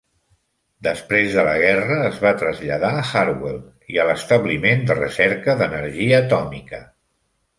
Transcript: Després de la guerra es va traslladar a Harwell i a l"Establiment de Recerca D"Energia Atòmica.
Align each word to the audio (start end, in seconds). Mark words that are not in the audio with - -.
Després 0.85 1.35
de 1.39 1.43
la 1.47 1.51
guerra 1.63 1.97
es 2.05 2.15
va 2.23 2.31
traslladar 2.39 2.91
a 2.95 3.03
Harwell 3.21 3.59
i 3.95 4.01
a 4.03 4.07
l"Establiment 4.07 4.83
de 4.91 4.97
Recerca 5.01 5.57
D"Energia 5.61 6.17
Atòmica. 6.25 6.81